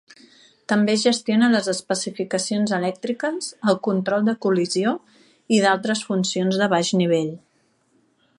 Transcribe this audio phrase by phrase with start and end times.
[0.71, 4.97] També gestiona les especificacions elèctriques, el control de col·lisió
[5.59, 7.33] i d'altres funcions de baix nivell.